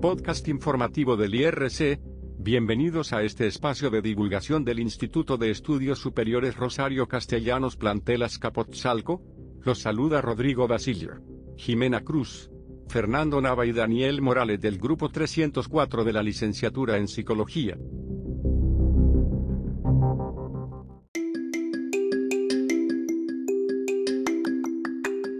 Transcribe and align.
podcast 0.00 0.46
informativo 0.48 1.16
del 1.16 1.34
IRC. 1.34 2.00
Bienvenidos 2.38 3.12
a 3.12 3.22
este 3.22 3.46
espacio 3.46 3.90
de 3.90 4.02
divulgación 4.02 4.64
del 4.64 4.78
Instituto 4.78 5.38
de 5.38 5.50
Estudios 5.50 5.98
Superiores 5.98 6.56
Rosario 6.56 7.08
Castellanos 7.08 7.76
Plantelas 7.76 8.38
Capotzalco. 8.38 9.22
Los 9.62 9.80
saluda 9.80 10.20
Rodrigo 10.20 10.68
Basilio, 10.68 11.22
Jimena 11.56 12.02
Cruz, 12.02 12.50
Fernando 12.88 13.40
Nava 13.40 13.66
y 13.66 13.72
Daniel 13.72 14.20
Morales 14.20 14.60
del 14.60 14.78
Grupo 14.78 15.08
304 15.08 16.04
de 16.04 16.12
la 16.12 16.22
Licenciatura 16.22 16.98
en 16.98 17.08
Psicología. 17.08 17.76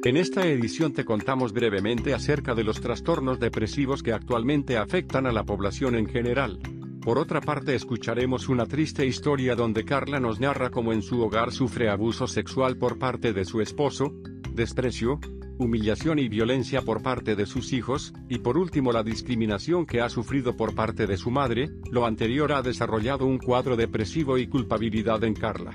En 0.07 0.16
esta 0.16 0.46
edición 0.46 0.93
te 0.93 1.04
contamos 1.04 1.53
brevemente 1.53 2.14
acerca 2.14 2.54
de 2.54 2.62
los 2.62 2.80
trastornos 2.80 3.40
depresivos 3.40 4.04
que 4.04 4.13
actualmente 4.13 4.76
afectan 4.76 5.26
a 5.26 5.32
la 5.32 5.43
población 5.43 5.96
en 5.96 6.07
general. 6.07 6.61
Por 7.03 7.18
otra 7.18 7.40
parte 7.40 7.75
escucharemos 7.75 8.49
una 8.49 8.66
triste 8.66 9.04
historia 9.04 9.57
donde 9.57 9.85
Carla 9.85 10.21
nos 10.21 10.39
narra 10.39 10.71
cómo 10.71 10.93
en 10.93 11.03
su 11.03 11.21
hogar 11.21 11.50
sufre 11.50 11.89
abuso 11.89 12.29
sexual 12.29 12.77
por 12.77 13.00
parte 13.00 13.32
de 13.32 13.44
su 13.44 13.61
esposo, 13.61 14.14
desprecio, 14.53 15.18
humillación 15.58 16.21
y 16.21 16.29
violencia 16.29 16.82
por 16.82 17.02
parte 17.02 17.35
de 17.35 17.46
sus 17.46 17.72
hijos, 17.72 18.14
y 18.29 18.38
por 18.38 18.58
último 18.58 18.93
la 18.93 19.02
discriminación 19.02 19.86
que 19.86 20.02
ha 20.02 20.08
sufrido 20.08 20.57
por 20.57 20.77
parte 20.77 21.08
de 21.08 21.16
su 21.16 21.32
madre, 21.32 21.68
lo 21.91 22.07
anterior 22.07 22.52
ha 22.52 22.63
desarrollado 22.63 23.27
un 23.27 23.38
cuadro 23.38 23.75
depresivo 23.75 24.38
y 24.38 24.46
culpabilidad 24.46 25.25
en 25.25 25.35
Carla. 25.35 25.72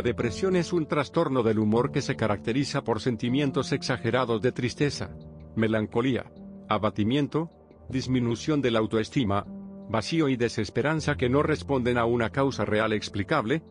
La 0.00 0.04
depresión 0.04 0.56
es 0.56 0.72
un 0.72 0.86
trastorno 0.86 1.42
del 1.42 1.58
humor 1.58 1.92
que 1.92 2.00
se 2.00 2.16
caracteriza 2.16 2.82
por 2.82 3.02
sentimientos 3.02 3.70
exagerados 3.70 4.40
de 4.40 4.50
tristeza, 4.50 5.10
melancolía, 5.56 6.32
abatimiento, 6.70 7.50
disminución 7.90 8.62
de 8.62 8.70
la 8.70 8.78
autoestima, 8.78 9.44
vacío 9.90 10.30
y 10.30 10.36
desesperanza 10.36 11.18
que 11.18 11.28
no 11.28 11.42
responden 11.42 11.98
a 11.98 12.06
una 12.06 12.30
causa 12.30 12.64
real 12.64 12.94
explicable. 12.94 13.62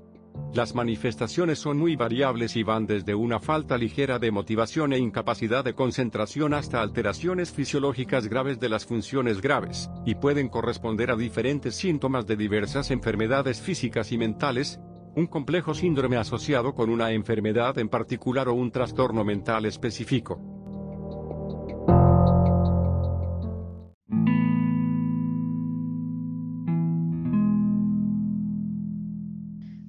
Las 0.54 0.76
manifestaciones 0.76 1.58
son 1.58 1.80
muy 1.80 1.96
variables 1.96 2.56
y 2.56 2.62
van 2.62 2.86
desde 2.86 3.16
una 3.16 3.40
falta 3.40 3.76
ligera 3.76 4.20
de 4.20 4.30
motivación 4.30 4.94
e 4.94 5.00
incapacidad 5.00 5.64
de 5.66 5.74
concentración 5.74 6.54
hasta 6.54 6.80
alteraciones 6.80 7.52
fisiológicas 7.52 8.28
graves 8.28 8.60
de 8.60 8.70
las 8.70 8.86
funciones 8.86 9.42
graves, 9.42 9.90
y 10.06 10.14
pueden 10.14 10.48
corresponder 10.48 11.10
a 11.10 11.16
diferentes 11.16 11.74
síntomas 11.74 12.28
de 12.28 12.36
diversas 12.36 12.92
enfermedades 12.92 13.60
físicas 13.62 14.12
y 14.12 14.20
mentales, 14.20 14.80
un 15.20 15.28
complejo 15.28 15.74
síndrome 15.74 16.16
asociado 16.16 16.74
con 16.74 16.90
una 16.90 17.12
enfermedad 17.12 17.78
en 17.78 17.90
particular 17.90 18.48
o 18.48 18.54
un 18.54 18.72
trastorno 18.72 19.26
mental 19.26 19.66
específico. 19.66 20.40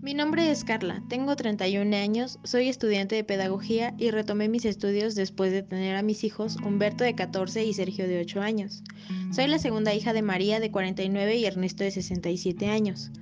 Mi 0.02 0.14
nombre 0.14 0.50
es 0.50 0.64
Carla, 0.64 1.04
tengo 1.08 1.36
31 1.36 1.96
años, 1.96 2.40
soy 2.42 2.68
estudiante 2.68 3.14
de 3.14 3.22
pedagogía 3.22 3.94
y 3.98 4.10
retomé 4.10 4.48
mis 4.48 4.64
estudios 4.64 5.14
después 5.14 5.52
de 5.52 5.62
tener 5.62 5.94
a 5.94 6.02
mis 6.02 6.24
hijos 6.24 6.56
Humberto 6.56 7.04
de 7.04 7.14
14 7.14 7.64
y 7.64 7.72
Sergio 7.72 8.08
de 8.08 8.20
8 8.20 8.42
años. 8.42 8.82
Soy 9.30 9.46
la 9.46 9.60
segunda 9.60 9.94
hija 9.94 10.12
de 10.12 10.22
María 10.22 10.58
de 10.58 10.72
49 10.72 11.36
y 11.36 11.44
Ernesto 11.44 11.84
de 11.84 11.92
67 11.92 12.66
años. 12.66 13.12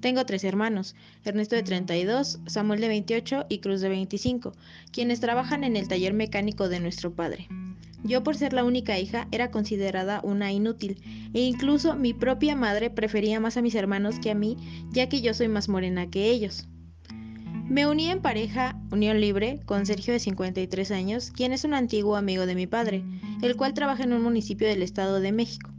Tengo 0.00 0.24
tres 0.24 0.44
hermanos, 0.44 0.94
Ernesto 1.24 1.56
de 1.56 1.64
32, 1.64 2.38
Samuel 2.46 2.80
de 2.80 2.88
28 2.88 3.46
y 3.48 3.58
Cruz 3.58 3.80
de 3.80 3.88
25, 3.88 4.52
quienes 4.92 5.18
trabajan 5.18 5.64
en 5.64 5.76
el 5.76 5.88
taller 5.88 6.14
mecánico 6.14 6.68
de 6.68 6.78
nuestro 6.78 7.12
padre. 7.12 7.48
Yo 8.04 8.22
por 8.22 8.36
ser 8.36 8.52
la 8.52 8.62
única 8.62 8.96
hija 8.98 9.26
era 9.32 9.50
considerada 9.50 10.20
una 10.22 10.52
inútil, 10.52 11.02
e 11.34 11.40
incluso 11.40 11.96
mi 11.96 12.14
propia 12.14 12.54
madre 12.54 12.90
prefería 12.90 13.40
más 13.40 13.56
a 13.56 13.62
mis 13.62 13.74
hermanos 13.74 14.20
que 14.20 14.30
a 14.30 14.34
mí, 14.34 14.56
ya 14.92 15.08
que 15.08 15.20
yo 15.20 15.34
soy 15.34 15.48
más 15.48 15.68
morena 15.68 16.08
que 16.08 16.30
ellos. 16.30 16.68
Me 17.68 17.86
uní 17.86 18.08
en 18.08 18.22
pareja, 18.22 18.80
unión 18.92 19.20
libre, 19.20 19.60
con 19.66 19.84
Sergio 19.84 20.14
de 20.14 20.20
53 20.20 20.90
años, 20.92 21.32
quien 21.32 21.52
es 21.52 21.64
un 21.64 21.74
antiguo 21.74 22.16
amigo 22.16 22.46
de 22.46 22.54
mi 22.54 22.66
padre, 22.66 23.02
el 23.42 23.56
cual 23.56 23.74
trabaja 23.74 24.04
en 24.04 24.12
un 24.12 24.22
municipio 24.22 24.68
del 24.68 24.82
Estado 24.82 25.20
de 25.20 25.32
México. 25.32 25.70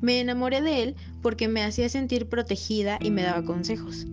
Me 0.00 0.20
enamoré 0.20 0.62
de 0.62 0.82
él 0.82 0.96
porque 1.22 1.48
me 1.48 1.62
hacía 1.62 1.88
sentir 1.88 2.28
protegida 2.28 2.98
y 3.00 3.10
me 3.10 3.22
daba 3.22 3.44
consejos. 3.44 4.06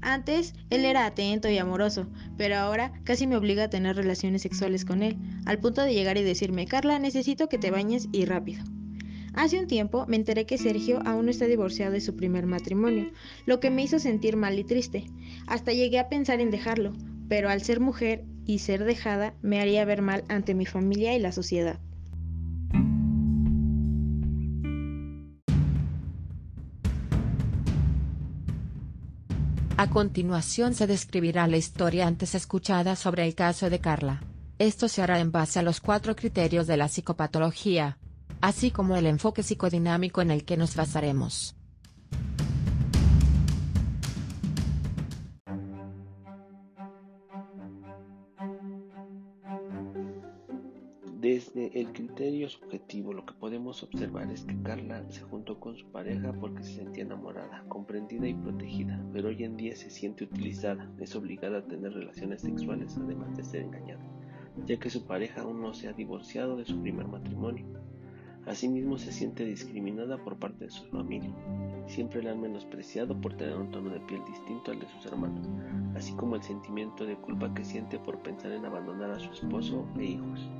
Antes, 0.00 0.54
él 0.70 0.84
era 0.84 1.06
atento 1.06 1.48
y 1.48 1.58
amoroso, 1.58 2.08
pero 2.36 2.56
ahora 2.56 2.92
casi 3.04 3.26
me 3.26 3.36
obliga 3.36 3.64
a 3.64 3.70
tener 3.70 3.94
relaciones 3.94 4.42
sexuales 4.42 4.84
con 4.84 5.02
él, 5.02 5.16
al 5.46 5.60
punto 5.60 5.82
de 5.82 5.94
llegar 5.94 6.18
y 6.18 6.22
decirme, 6.22 6.66
Carla, 6.66 6.98
necesito 6.98 7.48
que 7.48 7.58
te 7.58 7.70
bañes 7.70 8.08
y 8.10 8.24
rápido. 8.24 8.64
Hace 9.34 9.58
un 9.58 9.66
tiempo 9.66 10.04
me 10.08 10.16
enteré 10.16 10.44
que 10.44 10.58
Sergio 10.58 11.00
aún 11.06 11.26
no 11.26 11.30
está 11.30 11.46
divorciado 11.46 11.92
de 11.92 12.00
su 12.00 12.16
primer 12.16 12.46
matrimonio, 12.46 13.10
lo 13.46 13.60
que 13.60 13.70
me 13.70 13.82
hizo 13.82 13.98
sentir 13.98 14.36
mal 14.36 14.58
y 14.58 14.64
triste. 14.64 15.06
Hasta 15.46 15.72
llegué 15.72 15.98
a 16.00 16.08
pensar 16.08 16.40
en 16.40 16.50
dejarlo, 16.50 16.92
pero 17.28 17.48
al 17.48 17.62
ser 17.62 17.80
mujer 17.80 18.24
y 18.44 18.58
ser 18.58 18.84
dejada 18.84 19.34
me 19.40 19.60
haría 19.60 19.84
ver 19.84 20.02
mal 20.02 20.24
ante 20.28 20.54
mi 20.54 20.66
familia 20.66 21.14
y 21.14 21.20
la 21.20 21.32
sociedad. 21.32 21.78
A 29.82 29.90
continuación 29.90 30.74
se 30.74 30.86
describirá 30.86 31.48
la 31.48 31.56
historia 31.56 32.06
antes 32.06 32.36
escuchada 32.36 32.94
sobre 32.94 33.26
el 33.26 33.34
caso 33.34 33.68
de 33.68 33.80
Carla. 33.80 34.22
Esto 34.60 34.86
se 34.86 35.02
hará 35.02 35.18
en 35.18 35.32
base 35.32 35.58
a 35.58 35.62
los 35.62 35.80
cuatro 35.80 36.14
criterios 36.14 36.68
de 36.68 36.76
la 36.76 36.86
psicopatología, 36.86 37.98
así 38.40 38.70
como 38.70 38.94
el 38.94 39.06
enfoque 39.06 39.42
psicodinámico 39.42 40.22
en 40.22 40.30
el 40.30 40.44
que 40.44 40.56
nos 40.56 40.76
basaremos. 40.76 41.56
El 51.74 51.90
criterio 51.92 52.50
subjetivo 52.50 53.14
lo 53.14 53.24
que 53.24 53.32
podemos 53.32 53.82
observar 53.82 54.30
es 54.30 54.42
que 54.44 54.60
Carla 54.62 55.10
se 55.10 55.22
juntó 55.22 55.58
con 55.58 55.74
su 55.74 55.86
pareja 55.86 56.34
porque 56.38 56.62
se 56.62 56.74
sentía 56.74 57.04
enamorada, 57.04 57.64
comprendida 57.68 58.28
y 58.28 58.34
protegida, 58.34 59.02
pero 59.14 59.28
hoy 59.28 59.42
en 59.42 59.56
día 59.56 59.74
se 59.74 59.88
siente 59.88 60.24
utilizada, 60.24 60.90
es 61.00 61.16
obligada 61.16 61.58
a 61.58 61.66
tener 61.66 61.94
relaciones 61.94 62.42
sexuales 62.42 62.98
además 62.98 63.34
de 63.38 63.44
ser 63.44 63.62
engañada, 63.62 64.04
ya 64.66 64.78
que 64.78 64.90
su 64.90 65.06
pareja 65.06 65.40
aún 65.40 65.62
no 65.62 65.72
se 65.72 65.88
ha 65.88 65.94
divorciado 65.94 66.58
de 66.58 66.66
su 66.66 66.78
primer 66.82 67.08
matrimonio. 67.08 67.64
Asimismo 68.44 68.98
se 68.98 69.10
siente 69.10 69.46
discriminada 69.46 70.22
por 70.22 70.36
parte 70.36 70.66
de 70.66 70.70
su 70.70 70.84
familia. 70.88 71.32
Siempre 71.86 72.22
la 72.22 72.32
han 72.32 72.40
menospreciado 72.42 73.18
por 73.18 73.34
tener 73.38 73.56
un 73.56 73.70
tono 73.70 73.88
de 73.88 74.00
piel 74.00 74.20
distinto 74.26 74.72
al 74.72 74.80
de 74.80 74.88
sus 74.88 75.06
hermanos, 75.06 75.48
así 75.94 76.12
como 76.16 76.36
el 76.36 76.42
sentimiento 76.42 77.06
de 77.06 77.16
culpa 77.16 77.54
que 77.54 77.64
siente 77.64 77.98
por 77.98 78.20
pensar 78.22 78.52
en 78.52 78.66
abandonar 78.66 79.12
a 79.12 79.20
su 79.20 79.30
esposo 79.32 79.86
e 79.98 80.04
hijos. 80.04 80.50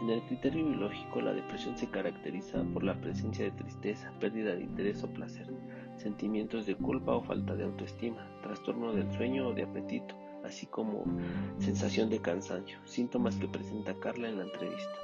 En 0.00 0.08
el 0.08 0.22
criterio 0.22 0.64
biológico, 0.64 1.20
la 1.20 1.34
depresión 1.34 1.76
se 1.76 1.90
caracteriza 1.90 2.62
por 2.72 2.82
la 2.82 2.98
presencia 2.98 3.44
de 3.44 3.50
tristeza, 3.50 4.10
pérdida 4.18 4.54
de 4.54 4.62
interés 4.62 5.04
o 5.04 5.08
placer, 5.08 5.46
sentimientos 5.98 6.64
de 6.64 6.74
culpa 6.74 7.14
o 7.14 7.22
falta 7.22 7.54
de 7.54 7.64
autoestima, 7.64 8.26
trastorno 8.42 8.94
del 8.94 9.12
sueño 9.12 9.48
o 9.48 9.52
de 9.52 9.64
apetito, 9.64 10.14
así 10.42 10.64
como 10.64 11.04
sensación 11.58 12.08
de 12.08 12.18
cansancio, 12.18 12.78
síntomas 12.86 13.36
que 13.36 13.48
presenta 13.48 13.92
Carla 14.00 14.30
en 14.30 14.38
la 14.38 14.44
entrevista. 14.44 14.98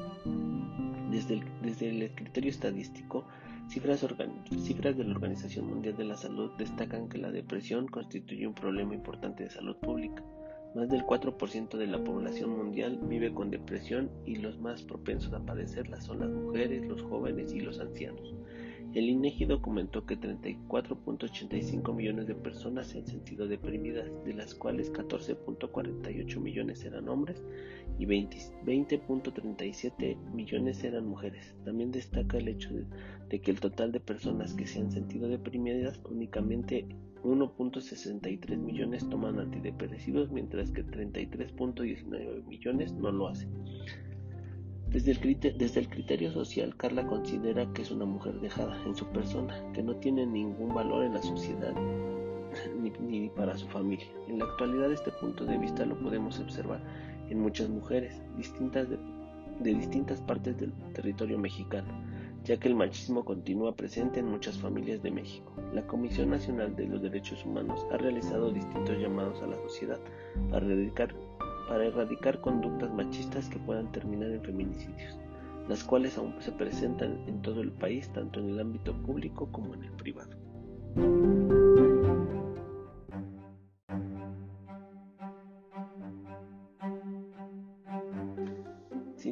Desde 1.11 1.91
el, 1.91 2.15
criterio 2.15 2.51
estadístico, 2.51 3.27
cifras, 3.69 4.07
cifras 4.63 4.97
de 4.97 5.05
la 5.05 5.15
Organización 5.15 5.67
Mundial 5.67 5.99
de 5.99 6.05
la 6.05 6.17
Salud 6.17 6.53
destacan 6.57 7.11
que 7.11 7.19
la 7.19 7.31
depresión 7.31 7.87
constituye 7.87 8.47
un 8.47 8.55
problema 8.55 8.95
importante 8.95 9.45
de 9.45 9.51
salud 9.51 9.77
pública 9.77 10.23
más 10.77 10.89
del 10.91 11.07
4% 11.07 11.79
de 11.79 11.87
la 11.87 12.05
población 12.05 12.51
mundial 12.51 12.99
vive 13.03 13.33
con 13.33 13.51
depresión 13.51 14.11
y 14.27 14.37
los 14.37 14.61
más 14.61 14.83
propensos 14.83 15.33
a 15.33 15.41
padecerla 15.41 16.03
son 16.03 16.21
las 16.21 16.29
mujeres, 16.29 16.87
los 16.87 17.01
jóvenes 17.01 17.55
y 17.55 17.61
los 17.61 17.81
ancianos. 17.81 18.35
El 18.93 19.09
INEGI 19.09 19.47
documentó 19.47 20.05
que 20.05 20.19
34.85 20.19 21.95
millones 21.95 22.27
de 22.27 22.35
personas 22.35 22.89
se 22.89 22.99
han 22.99 23.07
sentido 23.07 23.49
deprimidas, 23.49 24.11
de 24.27 24.35
las 24.35 24.55
cuales 24.55 24.93
14.48 24.93 26.41
millones 26.41 26.85
eran 26.85 27.09
hombres 27.09 27.43
y 27.99 28.05
20.37 28.05 30.17
millones 30.35 30.85
eran 30.85 31.07
mujeres. 31.07 31.55
También 31.65 31.91
destaca 31.91 32.37
el 32.37 32.49
hecho 32.49 32.69
de 33.31 33.41
que 33.41 33.51
el 33.51 33.61
total 33.61 33.93
de 33.93 34.01
personas 34.01 34.53
que 34.53 34.67
se 34.67 34.81
han 34.81 34.93
sentido 34.93 35.27
deprimidas 35.29 35.99
únicamente 36.11 36.87
1.63 37.27 38.57
millones 38.57 39.09
toman 39.09 39.41
antidepresivos, 39.41 40.31
mientras 40.31 40.71
que 40.71 40.85
33.19 40.85 42.45
millones 42.45 42.93
no 42.93 43.11
lo 43.11 43.29
hacen. 43.29 43.51
Desde 44.89 45.11
el, 45.11 45.89
criterio 45.89 46.31
social, 46.31 46.77
Carla 46.77 47.07
considera 47.07 47.71
que 47.73 47.83
es 47.83 47.91
una 47.91 48.05
mujer 48.05 48.41
dejada 48.41 48.81
en 48.87 48.95
su 48.95 49.05
persona, 49.09 49.61
que 49.73 49.83
no 49.83 49.97
tiene 49.97 50.25
ningún 50.25 50.73
valor 50.73 51.05
en 51.05 51.15
la 51.15 51.23
sociedad, 51.23 51.75
ni, 53.01 53.29
para 53.31 53.59
su 53.59 53.67
familia. 53.67 54.07
En 54.29 54.39
la 54.39 54.45
actualidad 54.45 54.93
este 54.93 55.11
punto 55.11 55.45
de 55.45 55.59
vista 55.59 55.85
lo 55.85 55.99
podemos 55.99 56.39
observar 56.39 56.81
en 57.29 57.41
muchas 57.41 57.69
mujeres 57.69 58.23
de 59.61 59.75
distintas 59.75 60.21
partes 60.23 60.57
del 60.57 60.73
territorio 60.95 61.39
mexicano, 61.39 61.93
ya 62.47 62.57
que 62.59 62.69
el 62.69 62.77
machismo 62.77 63.25
continúa 63.25 63.75
presente 63.75 64.21
en 64.21 64.27
muchas 64.27 64.57
familias 64.57 65.03
de 65.03 65.11
México. 65.11 65.53
La 65.75 65.85
Comisión 65.87 66.31
Nacional 66.31 66.77
de 66.77 66.87
los 66.87 67.03
Derechos 67.03 67.45
Humanos 67.45 67.85
ha 67.91 67.97
realizado 67.97 68.53
distintos 68.53 68.97
llamados 68.99 69.43
a 69.43 69.49
la 69.49 69.57
sociedad 69.57 69.99
para 70.51 70.65
erradicar, 70.65 71.13
para 71.69 71.87
erradicar 71.87 72.41
conductas 72.41 72.95
machistas 72.95 73.49
que 73.49 73.59
puedan 73.59 73.91
terminar 73.91 74.31
en 74.31 74.43
feminicidios, 74.43 75.19
las 75.69 75.83
cuales 75.83 76.17
aún 76.19 76.37
se 76.39 76.53
presentan 76.53 77.25
en 77.27 77.43
todo 77.43 77.63
el 77.63 77.73
país, 77.73 78.09
tanto 78.11 78.39
en 78.39 78.51
el 78.51 78.61
ámbito 78.61 78.95
público 79.03 79.49
como 79.51 79.75
en 79.75 79.83
el 79.83 79.93
privado. 79.93 80.37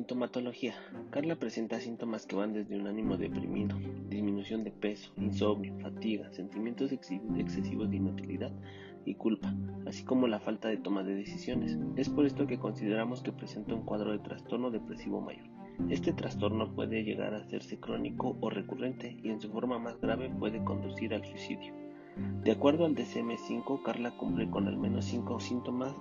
Sintomatología. 0.04 0.74
Carla 1.08 1.36
presenta 1.36 1.80
síntomas 1.80 2.26
que 2.26 2.36
van 2.36 2.52
desde 2.52 2.78
un 2.78 2.86
ánimo 2.86 3.16
deprimido, 3.16 3.74
disminución 4.10 4.62
de 4.62 4.70
peso, 4.70 5.10
insomnio, 5.16 5.74
fatiga, 5.78 6.30
sentimientos 6.30 6.92
excesivos 6.92 7.88
de 7.88 7.96
inutilidad 7.96 8.52
y 9.06 9.14
culpa, 9.14 9.54
así 9.86 10.04
como 10.04 10.26
la 10.26 10.40
falta 10.40 10.68
de 10.68 10.76
toma 10.76 11.04
de 11.04 11.14
decisiones. 11.14 11.78
Es 11.96 12.10
por 12.10 12.26
esto 12.26 12.46
que 12.46 12.58
consideramos 12.58 13.22
que 13.22 13.32
presenta 13.32 13.74
un 13.74 13.86
cuadro 13.86 14.12
de 14.12 14.18
trastorno 14.18 14.70
depresivo 14.70 15.22
mayor. 15.22 15.46
Este 15.88 16.12
trastorno 16.12 16.74
puede 16.74 17.02
llegar 17.02 17.32
a 17.32 17.38
hacerse 17.38 17.80
crónico 17.80 18.36
o 18.42 18.50
recurrente 18.50 19.16
y 19.22 19.30
en 19.30 19.40
su 19.40 19.48
forma 19.48 19.78
más 19.78 19.98
grave 20.02 20.28
puede 20.28 20.62
conducir 20.64 21.14
al 21.14 21.24
suicidio. 21.24 21.72
De 22.42 22.52
acuerdo 22.52 22.84
al 22.84 22.94
DCM5, 22.94 23.82
Carla 23.82 24.14
cumple 24.18 24.50
con 24.50 24.68
al 24.68 24.76
menos 24.76 25.06
5 25.06 25.40
síntomas 25.40 25.94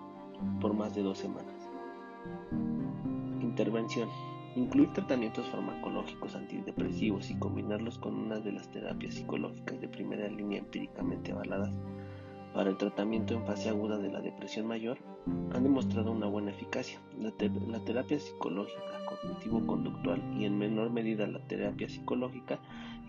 por 0.60 0.74
más 0.74 0.94
de 0.94 1.04
dos 1.04 1.20
semanas. 1.20 1.56
Intervención. 3.54 4.10
Incluir 4.56 4.92
tratamientos 4.94 5.46
farmacológicos 5.46 6.34
antidepresivos 6.34 7.30
y 7.30 7.36
combinarlos 7.36 8.00
con 8.00 8.16
una 8.16 8.40
de 8.40 8.52
las 8.52 8.72
terapias 8.72 9.14
psicológicas 9.14 9.80
de 9.80 9.88
primera 9.88 10.28
línea 10.28 10.58
empíricamente 10.58 11.34
avaladas 11.34 11.72
para 12.52 12.72
el 12.72 12.78
tratamiento 12.78 13.36
en 13.36 13.46
fase 13.46 13.70
aguda 13.70 14.00
de 14.00 14.12
la 14.12 14.22
depresión 14.22 14.66
mayor 14.66 14.98
han 15.54 15.62
demostrado 15.62 16.12
una 16.12 16.26
buena 16.26 16.50
eficacia. 16.50 17.00
La, 17.20 17.32
terapia 17.32 18.20
psicológica 18.20 19.06
cognitivo-conductual 19.06 20.20
y 20.36 20.46
en 20.46 20.58
menor 20.58 20.90
medida 20.90 21.28
la 21.28 21.40
terapia 21.48 21.88
psicológica 21.88 22.60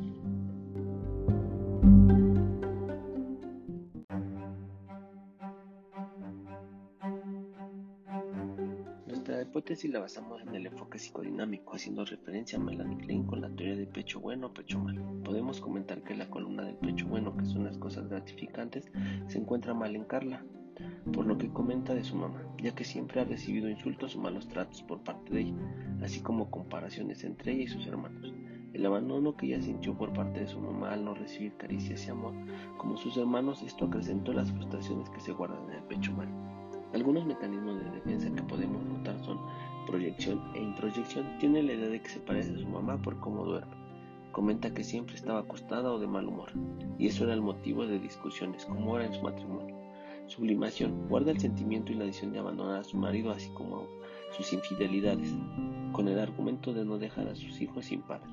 Hipótesis 9.65 9.91
la 9.91 10.01
basamos 10.01 10.43
en 10.43 10.55
el 10.55 10.67
enfoque 10.67 10.99
psicodinámico, 10.99 11.75
haciendo 11.75 12.05
referencia 12.05 12.59
a 12.59 12.63
Melanie 12.63 12.99
Klein 12.99 13.25
con 13.25 13.41
la 13.41 13.49
teoría 13.49 13.75
de 13.75 13.87
pecho 13.87 14.21
bueno 14.21 14.49
o 14.49 14.53
pecho 14.53 14.79
malo. 14.79 15.03
Podemos 15.25 15.59
comentar 15.59 16.03
que 16.03 16.15
la 16.15 16.29
columna 16.29 16.65
del 16.65 16.77
pecho 16.77 17.07
bueno, 17.07 17.35
que 17.35 17.47
son 17.47 17.65
las 17.65 17.79
cosas 17.79 18.07
gratificantes, 18.11 18.93
se 19.27 19.39
encuentra 19.39 19.73
mal 19.73 19.97
en 19.97 20.05
Carla, 20.05 20.45
por 21.15 21.25
lo 21.25 21.39
que 21.39 21.49
comenta 21.49 21.95
de 21.95 22.05
su 22.05 22.15
mamá, 22.15 22.43
ya 22.63 22.75
que 22.75 22.85
siempre 22.85 23.23
ha 23.23 23.25
recibido 23.25 23.71
insultos 23.71 24.15
o 24.15 24.21
malos 24.21 24.49
tratos 24.49 24.83
por 24.83 25.03
parte 25.03 25.33
de 25.33 25.41
ella, 25.41 25.57
así 26.03 26.21
como 26.21 26.51
comparaciones 26.51 27.25
entre 27.25 27.53
ella 27.53 27.63
y 27.63 27.69
sus 27.69 27.87
hermanos. 27.87 28.35
El 28.75 28.85
abandono 28.85 29.35
que 29.35 29.47
ella 29.47 29.63
sintió 29.63 29.97
por 29.97 30.13
parte 30.13 30.41
de 30.41 30.47
su 30.47 30.61
mamá 30.61 30.93
al 30.93 31.07
no 31.07 31.15
recibir 31.15 31.57
caricias 31.57 32.07
y 32.07 32.11
amor, 32.11 32.35
como 32.77 32.99
sus 32.99 33.17
hermanos, 33.17 33.63
esto 33.63 33.87
acrecentó 33.87 34.35
las 34.35 34.53
frustraciones 34.53 35.09
que 35.09 35.21
se 35.21 35.33
guardan 35.33 35.71
en 35.71 35.77
el 35.79 35.85
pecho 35.85 36.13
mal. 36.13 36.44
Algunos 36.95 37.27
mecanismos 37.27 37.81
de 37.81 37.91
defensa 37.91 38.33
que 38.33 38.43
podemos 38.43 38.85
notar 38.85 39.19
son 39.25 39.41
proyección 39.85 40.41
e 40.55 40.63
introyección. 40.63 41.27
Tiene 41.41 41.61
la 41.65 41.73
idea 41.73 41.89
de 41.89 42.01
que 42.01 42.09
se 42.09 42.21
parece 42.21 42.55
a 42.55 42.59
su 42.59 42.69
mamá 42.69 43.03
por 43.03 43.19
cómo 43.19 43.45
duerme. 43.45 43.75
Comenta 44.31 44.73
que 44.73 44.85
siempre 44.85 45.17
estaba 45.17 45.41
acostada 45.41 45.93
o 45.93 45.99
de 45.99 46.07
mal 46.07 46.29
humor, 46.29 46.53
y 46.97 47.09
eso 47.09 47.25
era 47.25 47.35
el 47.35 47.41
motivo 47.41 47.85
de 47.85 47.99
discusiones, 47.99 48.65
como 48.65 48.97
era 48.97 49.07
en 49.07 49.13
su 49.13 49.23
matrimonio. 49.23 49.77
Sublimación 50.27 51.09
guarda 51.09 51.33
el 51.33 51.41
sentimiento 51.41 51.91
y 51.91 51.97
la 51.97 52.05
decisión 52.05 52.33
de 52.33 52.39
abandonar 52.39 52.79
a 52.79 52.85
su 52.85 52.97
marido, 52.97 53.33
así 53.33 53.51
como 53.51 53.89
sus 54.37 54.53
infidelidades, 54.53 55.35
con 55.91 56.07
el 56.07 56.21
argumento 56.21 56.73
de 56.73 56.85
no 56.85 56.99
dejar 56.99 57.27
a 57.27 57.35
sus 57.35 57.61
hijos 57.61 57.87
sin 57.87 58.03
padre. 58.03 58.31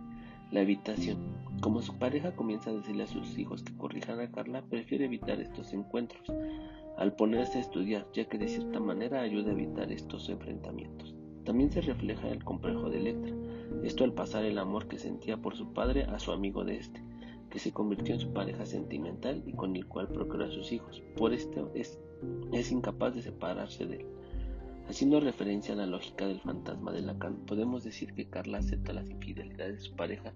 La 0.51 0.61
evitación. 0.61 1.17
Como 1.61 1.81
su 1.81 1.97
pareja 1.97 2.35
comienza 2.35 2.69
a 2.69 2.73
decirle 2.73 3.03
a 3.03 3.07
sus 3.07 3.37
hijos 3.39 3.63
que 3.63 3.75
corrijan 3.75 4.19
a 4.19 4.29
Carla, 4.29 4.61
prefiere 4.61 5.05
evitar 5.05 5.39
estos 5.39 5.73
encuentros 5.73 6.31
al 6.97 7.15
ponerse 7.15 7.57
a 7.57 7.61
estudiar, 7.61 8.07
ya 8.13 8.25
que 8.25 8.37
de 8.37 8.47
cierta 8.47 8.79
manera 8.79 9.21
ayuda 9.21 9.49
a 9.49 9.53
evitar 9.53 9.91
estos 9.91 10.29
enfrentamientos. 10.29 11.15
También 11.43 11.71
se 11.71 11.81
refleja 11.81 12.29
el 12.29 12.43
complejo 12.43 12.89
de 12.89 12.97
Electra, 12.97 13.35
esto 13.83 14.03
al 14.03 14.13
pasar 14.13 14.45
el 14.45 14.57
amor 14.57 14.87
que 14.87 14.99
sentía 14.99 15.37
por 15.37 15.55
su 15.55 15.73
padre 15.73 16.03
a 16.03 16.19
su 16.19 16.31
amigo 16.31 16.63
de 16.63 16.77
este, 16.77 17.01
que 17.49 17.59
se 17.59 17.71
convirtió 17.71 18.13
en 18.15 18.21
su 18.21 18.31
pareja 18.31 18.65
sentimental 18.65 19.43
y 19.45 19.53
con 19.53 19.75
el 19.75 19.87
cual 19.87 20.07
procreó 20.07 20.45
a 20.45 20.51
sus 20.51 20.71
hijos. 20.71 21.01
Por 21.17 21.33
esto 21.33 21.71
es, 21.73 21.99
es 22.53 22.71
incapaz 22.71 23.15
de 23.15 23.21
separarse 23.21 23.85
de 23.85 23.97
él. 23.97 24.05
Haciendo 24.87 25.19
referencia 25.19 25.73
a 25.73 25.77
la 25.77 25.85
lógica 25.85 26.27
del 26.27 26.41
fantasma 26.41 26.91
de 26.91 27.01
Lacan, 27.01 27.45
podemos 27.45 27.83
decir 27.83 28.13
que 28.13 28.29
Carla 28.29 28.57
acepta 28.57 28.93
las 28.93 29.09
infidelidades 29.09 29.75
de 29.75 29.81
su 29.81 29.95
pareja 29.95 30.33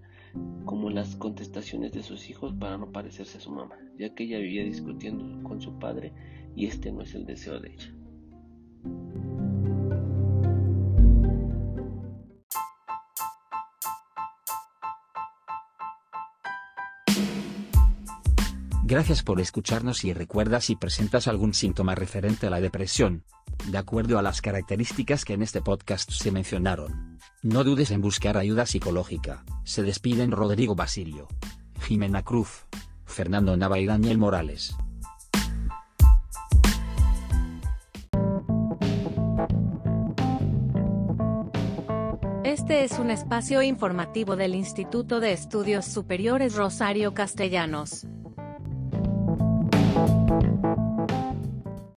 como 0.64 0.88
las 0.88 1.14
contestaciones 1.16 1.92
de 1.92 2.02
sus 2.02 2.30
hijos 2.30 2.54
para 2.54 2.78
no 2.78 2.90
parecerse 2.90 3.38
a 3.38 3.40
su 3.40 3.50
mamá, 3.50 3.76
ya 3.98 4.14
que 4.14 4.24
ella 4.24 4.38
vivía 4.38 4.64
discutiendo 4.64 5.46
con 5.46 5.60
su 5.60 5.78
padre 5.78 6.12
y 6.56 6.66
este 6.66 6.90
no 6.90 7.02
es 7.02 7.14
el 7.14 7.26
deseo 7.26 7.60
de 7.60 7.72
ella. 7.72 7.92
Gracias 18.88 19.24
por 19.24 19.40
escucharnos 19.40 20.04
y 20.04 20.12
recuerda 20.12 20.60
si 20.60 20.76
presentas 20.76 21.26
algún 21.26 21.54
síntoma 21.54 21.96
referente 21.96 22.46
a 22.46 22.50
la 22.50 22.60
depresión, 22.60 23.24
de 23.68 23.78
acuerdo 23.78 24.16
a 24.16 24.22
las 24.22 24.40
características 24.40 25.24
que 25.24 25.34
en 25.34 25.42
este 25.42 25.60
podcast 25.60 26.08
se 26.12 26.30
mencionaron. 26.30 27.18
No 27.42 27.64
dudes 27.64 27.90
en 27.90 28.00
buscar 28.00 28.36
ayuda 28.36 28.64
psicológica. 28.64 29.44
Se 29.64 29.82
despiden 29.82 30.30
Rodrigo 30.30 30.76
Basilio, 30.76 31.26
Jimena 31.80 32.22
Cruz, 32.22 32.66
Fernando 33.04 33.56
Nava 33.56 33.80
y 33.80 33.86
Daniel 33.86 34.18
Morales. 34.18 34.76
Este 42.56 42.84
es 42.84 42.98
un 42.98 43.10
espacio 43.10 43.60
informativo 43.60 44.34
del 44.34 44.54
Instituto 44.54 45.20
de 45.20 45.32
Estudios 45.32 45.84
Superiores 45.84 46.54
Rosario 46.54 47.12
Castellanos. 47.12 48.06